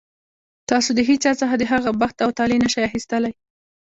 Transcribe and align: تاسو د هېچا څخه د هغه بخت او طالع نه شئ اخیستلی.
تاسو 0.69 0.89
د 0.97 0.99
هېچا 1.09 1.31
څخه 1.41 1.53
د 1.57 1.63
هغه 1.71 1.89
بخت 2.01 2.17
او 2.25 2.29
طالع 2.37 2.57
نه 2.63 2.69
شئ 2.73 2.81
اخیستلی. 2.89 3.31